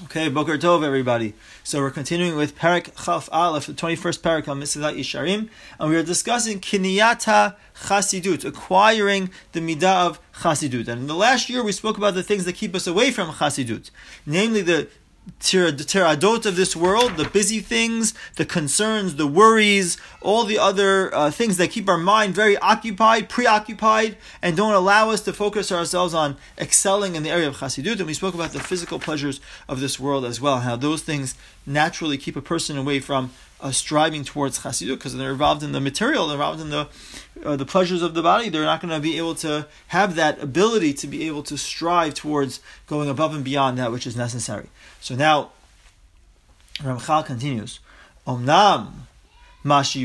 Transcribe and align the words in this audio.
Okay, 0.00 0.30
Boker 0.30 0.56
Tov, 0.56 0.82
everybody. 0.82 1.34
So 1.62 1.80
we're 1.80 1.90
continuing 1.90 2.34
with 2.34 2.56
Parak 2.56 3.04
Chaf 3.04 3.28
Aleph, 3.30 3.66
the 3.66 3.74
21st 3.74 4.20
Parak 4.20 4.48
on 4.48 4.58
Mesilat 4.58 4.98
Yesharim, 4.98 5.50
and 5.78 5.90
we 5.90 5.96
are 5.96 6.02
discussing 6.02 6.60
Kiniyata 6.60 7.56
Chasidut, 7.76 8.42
acquiring 8.42 9.28
the 9.52 9.60
Midah 9.60 10.06
of 10.06 10.20
Chasidut. 10.32 10.88
And 10.88 11.02
in 11.02 11.06
the 11.08 11.14
last 11.14 11.50
year, 11.50 11.62
we 11.62 11.72
spoke 11.72 11.98
about 11.98 12.14
the 12.14 12.22
things 12.22 12.46
that 12.46 12.54
keep 12.54 12.74
us 12.74 12.86
away 12.86 13.10
from 13.10 13.32
Chasidut, 13.32 13.90
namely 14.24 14.62
the 14.62 14.88
teradot 15.40 16.46
of 16.46 16.56
this 16.56 16.74
world, 16.74 17.16
the 17.16 17.28
busy 17.28 17.60
things, 17.60 18.14
the 18.36 18.44
concerns, 18.44 19.16
the 19.16 19.26
worries, 19.26 19.96
all 20.20 20.44
the 20.44 20.58
other 20.58 21.14
uh, 21.14 21.30
things 21.30 21.56
that 21.56 21.70
keep 21.70 21.88
our 21.88 21.98
mind 21.98 22.34
very 22.34 22.56
occupied, 22.58 23.28
preoccupied, 23.28 24.16
and 24.40 24.56
don't 24.56 24.74
allow 24.74 25.10
us 25.10 25.20
to 25.22 25.32
focus 25.32 25.70
ourselves 25.70 26.14
on 26.14 26.36
excelling 26.58 27.14
in 27.16 27.22
the 27.22 27.30
area 27.30 27.48
of 27.48 27.56
chassidut. 27.56 27.98
And 27.98 28.06
we 28.06 28.14
spoke 28.14 28.34
about 28.34 28.52
the 28.52 28.60
physical 28.60 28.98
pleasures 28.98 29.40
of 29.68 29.80
this 29.80 29.98
world 29.98 30.24
as 30.24 30.40
well, 30.40 30.60
how 30.60 30.76
those 30.76 31.02
things 31.02 31.34
naturally 31.66 32.18
keep 32.18 32.36
a 32.36 32.42
person 32.42 32.76
away 32.76 32.98
from 32.98 33.30
uh, 33.62 33.70
striving 33.70 34.24
towards 34.24 34.58
chassidut 34.58 34.96
because 34.96 35.16
they're 35.16 35.32
involved 35.32 35.62
in 35.62 35.72
the 35.72 35.80
material, 35.80 36.26
they're 36.26 36.34
involved 36.34 36.60
in 36.60 36.70
the 36.70 36.88
uh, 37.44 37.56
the 37.56 37.64
pleasures 37.64 38.02
of 38.02 38.14
the 38.14 38.22
body. 38.22 38.48
They're 38.48 38.64
not 38.64 38.80
going 38.80 38.92
to 38.92 39.00
be 39.00 39.16
able 39.16 39.34
to 39.36 39.66
have 39.88 40.16
that 40.16 40.42
ability 40.42 40.92
to 40.94 41.06
be 41.06 41.26
able 41.26 41.42
to 41.44 41.56
strive 41.56 42.14
towards 42.14 42.60
going 42.86 43.08
above 43.08 43.34
and 43.34 43.44
beyond 43.44 43.78
that 43.78 43.90
which 43.90 44.06
is 44.06 44.16
necessary. 44.16 44.66
So 45.00 45.14
now, 45.14 45.50
Ramchal 46.78 47.24
continues, 47.24 47.80
Omnam. 48.26 48.92
So 49.64 49.96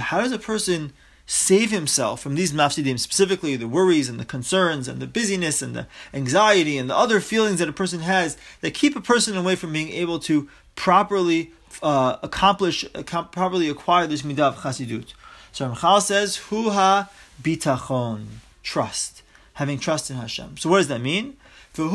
how 0.00 0.20
does 0.20 0.32
a 0.32 0.38
person 0.38 0.92
save 1.26 1.72
himself 1.72 2.20
from 2.20 2.36
these 2.36 2.52
mafsidim, 2.52 2.98
specifically 2.98 3.56
the 3.56 3.66
worries 3.66 4.08
and 4.08 4.20
the 4.20 4.24
concerns 4.24 4.86
and 4.86 5.00
the 5.00 5.06
busyness 5.06 5.60
and 5.60 5.74
the 5.74 5.86
anxiety 6.14 6.78
and 6.78 6.88
the 6.88 6.96
other 6.96 7.20
feelings 7.20 7.58
that 7.58 7.68
a 7.68 7.72
person 7.72 8.00
has 8.00 8.36
that 8.60 8.74
keep 8.74 8.94
a 8.94 9.00
person 9.00 9.36
away 9.36 9.56
from 9.56 9.72
being 9.72 9.90
able 9.90 10.20
to 10.20 10.48
properly 10.76 11.50
uh, 11.82 12.16
accomplish, 12.22 12.84
uh, 12.94 13.02
properly 13.02 13.68
acquire 13.68 14.06
this 14.06 14.22
midah 14.22 14.38
of 14.38 14.58
chasidut. 14.58 15.14
So 15.50 15.68
Ramchal 15.68 16.00
says, 16.00 16.38
Huha 16.48 17.08
bitachon, 17.42 18.26
trust, 18.62 19.22
having 19.54 19.80
trust 19.80 20.10
in 20.10 20.16
Hashem. 20.16 20.58
So 20.58 20.70
what 20.70 20.78
does 20.78 20.88
that 20.88 21.00
mean? 21.00 21.36
Al 21.78 21.88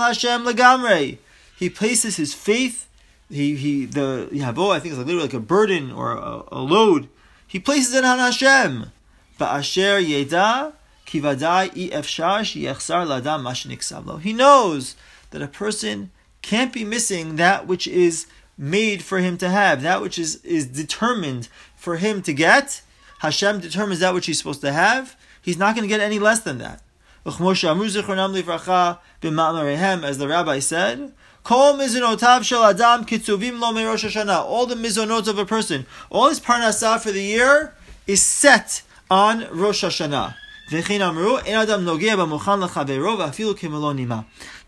Hashem 0.00 0.44
legamrei. 0.44 1.18
He 1.58 1.68
places 1.68 2.16
his 2.16 2.32
faith, 2.34 2.88
he, 3.28 3.56
he 3.56 3.86
the 3.86 4.28
yavo, 4.32 4.70
I 4.70 4.80
think 4.80 4.94
it's 4.94 4.98
literally 4.98 5.22
like 5.22 5.34
a 5.34 5.40
burden 5.40 5.92
or 5.92 6.12
a, 6.12 6.42
a 6.52 6.60
load 6.60 7.08
he 7.52 7.58
places 7.58 7.92
it 7.92 8.02
on 8.02 8.18
Hashem. 8.18 8.92
Ba'asher 9.38 10.02
yeda 10.02 10.72
kivadai 11.04 11.90
efshar 11.90 12.40
sheyechsar 12.40 13.04
ladam 13.06 13.42
mashniksavlo. 13.42 14.22
He 14.22 14.32
knows 14.32 14.96
that 15.32 15.42
a 15.42 15.46
person 15.46 16.12
can't 16.40 16.72
be 16.72 16.82
missing 16.82 17.36
that 17.36 17.66
which 17.66 17.86
is 17.86 18.26
made 18.56 19.02
for 19.02 19.18
him 19.18 19.36
to 19.36 19.50
have, 19.50 19.82
that 19.82 20.00
which 20.00 20.18
is, 20.18 20.36
is 20.36 20.64
determined 20.64 21.50
for 21.76 21.98
him 21.98 22.22
to 22.22 22.32
get. 22.32 22.80
Hashem 23.18 23.60
determines 23.60 24.00
that 24.00 24.14
which 24.14 24.24
he's 24.24 24.38
supposed 24.38 24.62
to 24.62 24.72
have. 24.72 25.14
He's 25.42 25.58
not 25.58 25.74
going 25.74 25.86
to 25.86 25.94
get 25.94 26.00
any 26.00 26.18
less 26.18 26.40
than 26.40 26.56
that. 26.56 26.80
As 27.24 27.38
the 30.18 30.26
rabbi 30.28 30.58
said, 30.58 31.12
all 31.48 31.76
the 31.76 31.84
mizonot 34.74 35.28
of 35.28 35.38
a 35.38 35.46
person, 35.46 35.86
all 36.10 36.28
his 36.28 36.40
parnasah 36.40 37.00
for 37.00 37.12
the 37.12 37.22
year 37.22 37.76
is 38.08 38.20
set 38.20 38.82
on 39.08 39.46
Rosh 39.52 39.84
Hashanah. 39.84 40.34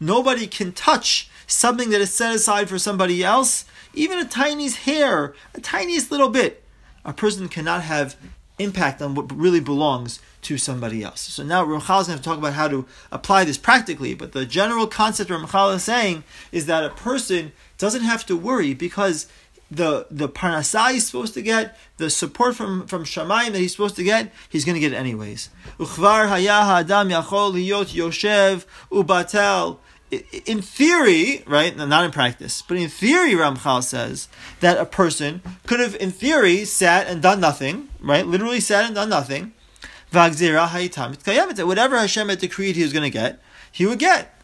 Nobody 0.01 0.47
can 0.47 0.73
touch 0.73 1.31
something 1.47 1.91
that 1.91 2.01
is 2.01 2.15
set 2.15 2.35
aside 2.35 2.69
for 2.69 2.79
somebody 2.79 3.25
else, 3.25 3.65
even 3.95 4.19
a 4.19 4.25
tiniest 4.25 4.77
hair, 4.79 5.35
a 5.55 5.61
tiniest 5.61 6.13
little 6.13 6.29
bit. 6.29 6.63
A 7.05 7.13
person 7.13 7.49
cannot 7.49 7.83
have 7.83 8.17
impact 8.59 9.03
on 9.03 9.15
what 9.15 9.35
really 9.35 9.61
belongs 9.61 10.21
to 10.43 10.59
somebody 10.59 11.03
else. 11.03 11.21
So 11.21 11.43
now 11.43 11.65
Ramchal 11.65 12.03
is 12.03 12.07
going 12.07 12.19
to 12.19 12.25
talk 12.25 12.39
about 12.39 12.53
how 12.53 12.69
to 12.69 12.87
apply 13.11 13.45
this 13.45 13.59
practically, 13.59 14.15
but 14.15 14.33
the 14.33 14.47
general 14.47 14.87
concept 14.87 15.31
Ramchal 15.31 15.75
is 15.75 15.83
saying 15.83 16.25
is 16.53 16.67
that 16.67 16.85
a 16.85 16.91
person 16.91 17.53
doesn't 17.79 18.03
have 18.03 18.25
to 18.27 18.37
worry 18.37 18.75
because 18.75 19.27
the 19.71 20.07
the 20.11 20.29
parnasah 20.29 20.93
he's 20.93 21.07
supposed 21.07 21.35
to 21.35 21.43
get, 21.43 21.77
the 21.97 22.11
support 22.11 22.55
from 22.55 22.87
from 22.87 23.05
Shamayim 23.05 23.53
that 23.53 23.59
he's 23.59 23.73
supposed 23.73 23.97
to 23.97 24.05
get, 24.05 24.31
he's 24.49 24.65
going 24.65 24.75
to 24.75 24.81
get 24.81 24.93
it 24.93 24.97
anyways. 24.97 25.49
Uchvar 25.79 26.29
haya 26.29 26.81
adam 26.81 27.09
yachol 27.09 27.53
yoshev 27.55 28.67
ubatel. 28.91 29.79
In 30.47 30.63
theory, 30.63 31.43
right, 31.47 31.77
not 31.77 32.05
in 32.05 32.11
practice, 32.11 32.63
but 32.63 32.77
in 32.77 32.89
theory, 32.89 33.33
Ramchal 33.33 33.83
says 33.83 34.29
that 34.61 34.79
a 34.79 34.85
person 34.85 35.43
could 35.67 35.81
have, 35.81 35.95
in 35.97 36.11
theory, 36.11 36.65
sat 36.65 37.07
and 37.07 37.23
done 37.23 37.41
nothing, 37.41 37.89
right? 38.01 38.27
Literally 38.27 38.61
sat 38.61 38.85
and 38.85 38.95
done 38.95 39.09
nothing, 39.09 39.53
Whatever 40.15 41.99
Hashem 41.99 42.29
had 42.29 42.39
decreed 42.39 42.77
he 42.77 42.83
was 42.83 42.93
going 42.93 43.03
to 43.03 43.11
get, 43.11 43.41
he 43.73 43.85
would 43.85 43.99
get. 43.99 44.39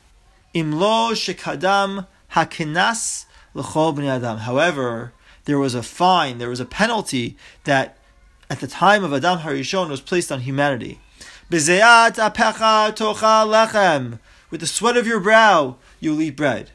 Imlo 0.53 1.13
shekadam 1.13 2.09
hakinas 2.33 3.27
adam. 3.57 4.39
However, 4.39 5.13
there 5.45 5.59
was 5.59 5.75
a 5.75 5.83
fine, 5.83 6.39
there 6.39 6.49
was 6.49 6.61
a 6.61 6.65
penalty 6.65 7.37
that 7.65 7.99
at 8.49 8.59
the 8.61 8.67
time 8.67 9.05
of 9.05 9.13
Adam 9.13 9.41
Harishon 9.41 9.89
was 9.89 10.01
placed 10.01 10.33
on 10.33 10.41
humanity. 10.41 11.01
Apecha 11.51 12.95
tocha 12.97 13.47
lechem. 13.47 14.19
With 14.51 14.61
the 14.61 14.67
sweat 14.67 14.97
of 14.97 15.07
your 15.07 15.21
brow, 15.21 15.77
you'll 16.01 16.21
eat 16.21 16.37
bread 16.37 16.71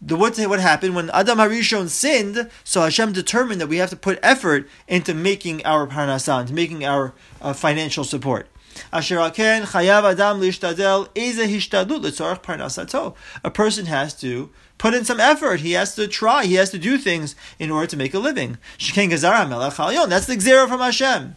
the 0.00 0.16
what 0.16 0.38
what 0.38 0.60
happened 0.60 0.94
when 0.94 1.10
Adam 1.10 1.38
Harishon 1.38 1.88
sinned? 1.88 2.50
So 2.64 2.82
Hashem 2.82 3.12
determined 3.12 3.60
that 3.60 3.68
we 3.68 3.78
have 3.78 3.90
to 3.90 3.96
put 3.96 4.18
effort 4.22 4.68
into 4.86 5.14
making 5.14 5.64
our 5.64 5.86
parnasah, 5.86 6.42
into 6.42 6.52
making 6.52 6.84
our 6.84 7.14
uh, 7.40 7.52
financial 7.52 8.04
support. 8.04 8.48
Adam. 8.92 9.14
A 13.42 13.50
person 13.50 13.86
has 13.86 14.14
to 14.20 14.50
put 14.76 14.92
in 14.92 15.04
some 15.06 15.18
effort. 15.18 15.60
He 15.60 15.72
has 15.72 15.94
to 15.94 16.06
try. 16.06 16.44
He 16.44 16.54
has 16.54 16.70
to 16.70 16.78
do 16.78 16.98
things 16.98 17.34
in 17.58 17.70
order 17.70 17.86
to 17.86 17.96
make 17.96 18.12
a 18.12 18.18
living. 18.18 18.58
That's 18.78 20.26
the 20.26 20.36
gzera 20.36 20.68
from 20.68 20.80
Hashem. 20.80 21.36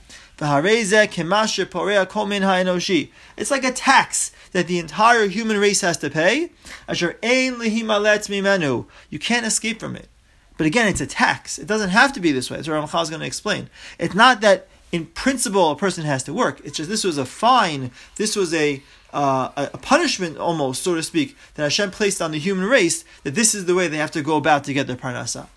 It's 3.37 3.51
like 3.51 3.63
a 3.63 3.71
tax 3.71 4.31
that 4.51 4.67
the 4.67 4.79
entire 4.79 5.27
human 5.27 5.57
race 5.57 5.81
has 5.81 5.97
to 5.97 6.09
pay. 6.09 6.51
You 6.87 9.19
can't 9.19 9.45
escape 9.45 9.79
from 9.79 9.95
it. 9.95 10.07
But 10.57 10.67
again, 10.67 10.87
it's 10.87 11.01
a 11.01 11.07
tax. 11.07 11.57
It 11.57 11.67
doesn't 11.67 11.89
have 11.89 12.13
to 12.13 12.19
be 12.19 12.31
this 12.31 12.49
way. 12.49 12.57
That's 12.57 12.67
what 12.67 12.75
Ramchal 12.75 13.03
is 13.03 13.09
going 13.09 13.21
to 13.21 13.27
explain. 13.27 13.69
It's 13.97 14.15
not 14.15 14.41
that 14.41 14.67
in 14.91 15.05
principle 15.05 15.71
a 15.71 15.75
person 15.75 16.05
has 16.05 16.23
to 16.23 16.33
work. 16.33 16.61
It's 16.63 16.77
just 16.77 16.89
this 16.89 17.03
was 17.03 17.17
a 17.17 17.25
fine. 17.25 17.91
This 18.15 18.35
was 18.35 18.53
a 18.53 18.81
uh, 19.11 19.67
a 19.73 19.77
punishment 19.77 20.37
almost, 20.37 20.83
so 20.83 20.95
to 20.95 21.01
speak, 21.01 21.35
that 21.55 21.63
Hashem 21.63 21.91
placed 21.91 22.21
on 22.21 22.31
the 22.31 22.39
human 22.39 22.65
race. 22.65 23.03
That 23.23 23.35
this 23.35 23.55
is 23.55 23.65
the 23.65 23.75
way 23.75 23.87
they 23.87 23.97
have 23.97 24.11
to 24.11 24.21
go 24.21 24.37
about 24.37 24.63
to 24.65 24.73
get 24.73 24.87
their 24.87 24.95
parnasa. 24.95 25.47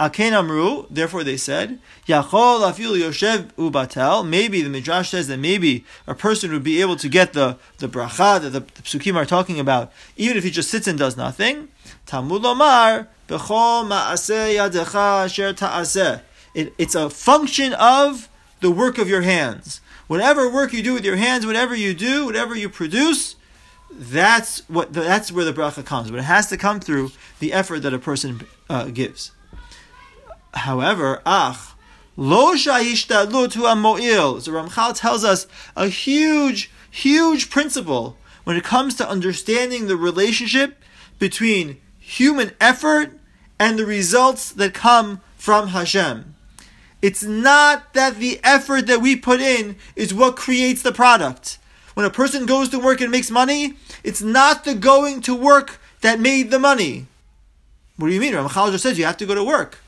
Alken 0.00 0.32
Amru, 0.32 0.86
therefore 0.88 1.22
they 1.24 1.36
said, 1.36 1.78
Yachol 2.06 2.62
afil 2.62 2.98
Yoshev 2.98 3.52
ubatel. 3.58 4.26
Maybe 4.26 4.62
the 4.62 4.70
Midrash 4.70 5.10
says 5.10 5.28
that 5.28 5.36
maybe 5.36 5.84
a 6.06 6.14
person 6.14 6.50
would 6.52 6.64
be 6.64 6.80
able 6.80 6.96
to 6.96 7.06
get 7.06 7.34
the, 7.34 7.58
the 7.76 7.86
bracha 7.86 8.40
that 8.40 8.50
the, 8.50 8.60
the 8.60 8.82
psukim 8.82 9.14
are 9.14 9.26
talking 9.26 9.60
about, 9.60 9.92
even 10.16 10.38
if 10.38 10.44
he 10.44 10.50
just 10.50 10.70
sits 10.70 10.86
and 10.86 10.98
does 10.98 11.18
nothing. 11.18 11.68
Talmud 12.06 12.40
Bechol 12.40 13.06
ma'aseh 13.28 14.56
yadecha 14.56 15.26
asher 15.26 15.52
ta'aseh. 15.52 16.22
It's 16.54 16.94
a 16.94 17.10
function 17.10 17.74
of 17.74 18.30
the 18.60 18.70
work 18.70 18.96
of 18.96 19.06
your 19.06 19.20
hands. 19.20 19.82
Whatever 20.06 20.50
work 20.50 20.72
you 20.72 20.82
do 20.82 20.94
with 20.94 21.04
your 21.04 21.16
hands, 21.16 21.44
whatever 21.44 21.74
you 21.74 21.92
do, 21.92 22.24
whatever 22.24 22.56
you 22.56 22.70
produce, 22.70 23.36
that's 23.92 24.66
what 24.68 24.94
that's 24.94 25.30
where 25.30 25.44
the 25.44 25.52
bracha 25.52 25.84
comes. 25.84 26.10
But 26.10 26.20
it 26.20 26.24
has 26.24 26.48
to 26.48 26.56
come 26.56 26.80
through 26.80 27.12
the 27.38 27.52
effort 27.52 27.80
that 27.80 27.92
a 27.92 27.98
person 27.98 28.40
uh, 28.70 28.86
gives. 28.86 29.32
However, 30.60 31.22
ach, 31.24 31.74
lo 32.16 32.54
shayishtadlut 32.54 33.54
hu 33.54 33.64
amoil. 33.64 34.40
So 34.40 34.52
Ramchal 34.52 34.94
tells 34.94 35.24
us 35.24 35.46
a 35.74 35.88
huge, 35.88 36.70
huge 36.90 37.50
principle 37.50 38.16
when 38.44 38.56
it 38.56 38.64
comes 38.64 38.94
to 38.96 39.08
understanding 39.08 39.86
the 39.86 39.96
relationship 39.96 40.82
between 41.18 41.80
human 41.98 42.52
effort 42.60 43.18
and 43.58 43.78
the 43.78 43.86
results 43.86 44.52
that 44.52 44.74
come 44.74 45.20
from 45.36 45.68
Hashem. 45.68 46.34
It's 47.00 47.22
not 47.22 47.94
that 47.94 48.16
the 48.16 48.40
effort 48.44 48.86
that 48.86 49.00
we 49.00 49.16
put 49.16 49.40
in 49.40 49.76
is 49.96 50.12
what 50.12 50.36
creates 50.36 50.82
the 50.82 50.92
product. 50.92 51.58
When 51.94 52.04
a 52.04 52.10
person 52.10 52.44
goes 52.44 52.68
to 52.70 52.78
work 52.78 53.00
and 53.00 53.10
makes 53.10 53.30
money, 53.30 53.76
it's 54.04 54.20
not 54.20 54.64
the 54.64 54.74
going 54.74 55.22
to 55.22 55.34
work 55.34 55.80
that 56.02 56.20
made 56.20 56.50
the 56.50 56.58
money. 56.58 57.06
What 57.96 58.08
do 58.08 58.14
you 58.14 58.20
mean? 58.20 58.34
Ramchal 58.34 58.72
just 58.72 58.82
says 58.82 58.98
you 58.98 59.06
have 59.06 59.16
to 59.18 59.26
go 59.26 59.34
to 59.34 59.44
work. 59.44 59.78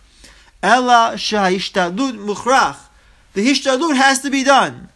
Ella 0.62 1.12
shahishtadlut 1.16 2.16
mukhrach. 2.16 2.76
The 3.34 3.46
hishtadlut 3.46 3.96
has 3.96 4.20
to 4.20 4.30
be 4.30 4.44
done. 4.44 4.88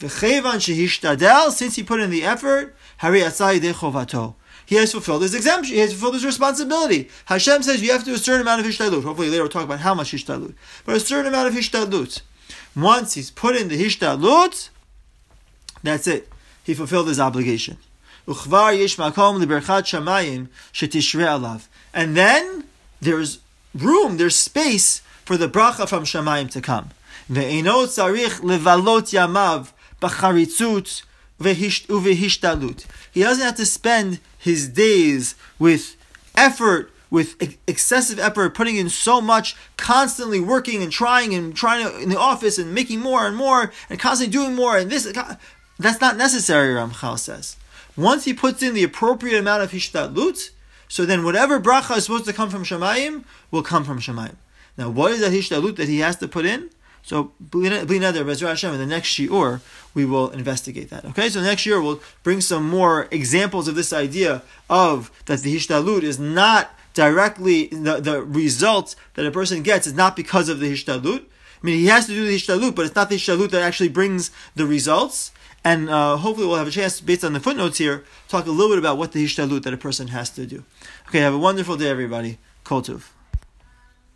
V'chevan 0.00 0.56
shehishtadel, 0.56 1.50
since 1.50 1.76
he 1.76 1.82
put 1.82 2.00
in 2.00 2.10
the 2.10 2.24
effort, 2.24 2.74
hari 2.98 3.20
atzai 3.20 3.60
de 3.60 3.72
chovato. 3.72 4.34
He 4.66 4.74
has 4.76 4.92
fulfilled 4.92 5.22
his 5.22 5.34
exemption. 5.34 5.74
He 5.74 5.80
has 5.80 5.92
fulfilled 5.92 6.14
his 6.14 6.24
responsibility. 6.24 7.08
Hashem 7.26 7.62
says 7.62 7.82
you 7.82 7.92
have 7.92 8.00
to 8.00 8.06
do 8.06 8.14
a 8.14 8.18
certain 8.18 8.40
amount 8.40 8.60
of 8.60 8.66
hishtadlut. 8.66 9.04
Hopefully 9.04 9.30
later 9.30 9.42
we'll 9.42 9.50
talk 9.50 9.62
about 9.62 9.80
how 9.80 9.94
much 9.94 10.10
hishtadlut. 10.10 10.54
But 10.84 10.96
a 10.96 11.00
certain 11.00 11.26
amount 11.26 11.48
of 11.48 11.54
hishtadlut. 11.54 12.22
Once 12.74 13.14
he's 13.14 13.30
put 13.30 13.54
in 13.54 13.68
the 13.68 13.82
hishtadlut, 13.82 14.70
that's 15.84 16.08
it. 16.08 16.28
He 16.64 16.74
fulfilled 16.74 17.06
his 17.06 17.20
obligation. 17.20 17.76
And 18.26 18.36
then 22.16 22.64
there's 23.00 23.38
room, 23.82 24.16
there's 24.16 24.36
space 24.36 25.00
for 25.24 25.36
the 25.36 25.48
bracha 25.48 25.88
from 25.88 26.04
shamayim 26.04 26.50
to 26.50 26.60
come. 26.60 26.90
Ve'eno 27.30 27.86
tzarich 27.86 28.40
levalot 28.40 29.12
yamav 29.12 29.72
b'charitzut 30.00 31.02
uvehishtadlut. 31.40 32.86
He 33.12 33.22
doesn't 33.22 33.44
have 33.44 33.56
to 33.56 33.66
spend 33.66 34.20
his 34.38 34.68
days 34.68 35.34
with 35.58 35.96
effort, 36.36 36.92
with 37.10 37.36
excessive 37.66 38.18
effort, 38.18 38.54
putting 38.54 38.76
in 38.76 38.88
so 38.88 39.20
much, 39.20 39.56
constantly 39.76 40.40
working 40.40 40.82
and 40.82 40.92
trying 40.92 41.34
and 41.34 41.54
trying 41.54 42.02
in 42.02 42.08
the 42.08 42.18
office 42.18 42.58
and 42.58 42.74
making 42.74 43.00
more 43.00 43.26
and 43.26 43.36
more 43.36 43.72
and 43.90 43.98
constantly 43.98 44.32
doing 44.32 44.54
more 44.54 44.76
and 44.76 44.90
this. 44.90 45.12
That's 45.78 46.00
not 46.00 46.16
necessary, 46.16 46.74
Ramchal 46.74 47.18
says. 47.18 47.56
Once 47.96 48.24
he 48.24 48.32
puts 48.32 48.62
in 48.62 48.74
the 48.74 48.84
appropriate 48.84 49.38
amount 49.38 49.62
of 49.62 49.70
hishtadlut, 49.72 50.50
so 50.88 51.04
then 51.04 51.24
whatever 51.24 51.60
bracha 51.60 51.96
is 51.96 52.04
supposed 52.04 52.26
to 52.26 52.32
come 52.32 52.50
from 52.50 52.64
Shamayim 52.64 53.24
will 53.50 53.62
come 53.62 53.84
from 53.84 54.00
Shamayim. 54.00 54.36
Now, 54.76 54.90
what 54.90 55.12
is 55.12 55.20
that 55.20 55.32
hishtadlut 55.32 55.76
that 55.76 55.88
he 55.88 56.00
has 56.00 56.16
to 56.16 56.28
put 56.28 56.44
in? 56.44 56.70
So, 57.02 57.32
Hashem, 57.52 58.74
in 58.74 58.80
the 58.80 58.86
next 58.88 59.08
shiur, 59.10 59.60
we 59.94 60.04
will 60.04 60.30
investigate 60.30 60.90
that. 60.90 61.04
Okay, 61.04 61.28
so 61.28 61.40
next 61.40 61.64
year 61.64 61.80
we'll 61.80 62.00
bring 62.24 62.40
some 62.40 62.68
more 62.68 63.06
examples 63.12 63.68
of 63.68 63.76
this 63.76 63.92
idea 63.92 64.42
of 64.68 65.12
that 65.26 65.40
the 65.40 65.54
hishtadlut 65.54 66.02
is 66.02 66.18
not 66.18 66.72
directly, 66.94 67.68
the, 67.68 68.00
the 68.00 68.22
result 68.24 68.96
that 69.14 69.24
a 69.24 69.30
person 69.30 69.62
gets 69.62 69.86
is 69.86 69.94
not 69.94 70.16
because 70.16 70.48
of 70.48 70.58
the 70.58 70.72
hishtadlut. 70.72 71.20
I 71.20 71.66
mean, 71.66 71.78
he 71.78 71.86
has 71.86 72.06
to 72.06 72.12
do 72.12 72.26
the 72.26 72.34
hishtadlut, 72.34 72.74
but 72.74 72.86
it's 72.86 72.94
not 72.96 73.08
the 73.08 73.16
hishtadlut 73.16 73.50
that 73.50 73.62
actually 73.62 73.88
brings 73.88 74.32
the 74.56 74.66
results. 74.66 75.30
And 75.66 75.90
uh, 75.90 76.16
hopefully 76.18 76.46
we'll 76.46 76.58
have 76.58 76.68
a 76.68 76.70
chance, 76.70 77.00
based 77.00 77.24
on 77.24 77.32
the 77.32 77.40
footnotes 77.40 77.78
here, 77.78 78.04
talk 78.28 78.46
a 78.46 78.52
little 78.52 78.70
bit 78.70 78.78
about 78.78 78.98
what 78.98 79.10
the 79.10 79.24
hishtadlut 79.24 79.64
that 79.64 79.74
a 79.74 79.76
person 79.76 80.06
has 80.08 80.30
to 80.30 80.46
do. 80.46 80.62
Okay, 81.08 81.18
have 81.18 81.34
a 81.34 81.38
wonderful 81.38 81.76
day, 81.76 81.88
everybody. 81.88 82.38
Kol. 82.62 82.84